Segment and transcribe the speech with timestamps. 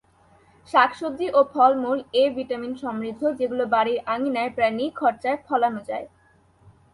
[0.73, 6.05] শাকসবজি ও ফলমূল ‘এ’ ভিটামিনসমৃদ্ধ, যেগুলি বাড়ির আঙিনায় প্রায় নিখরচায় ফলানো যায়।